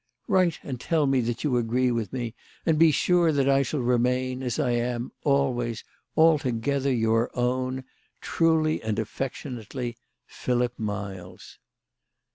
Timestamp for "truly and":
8.19-8.97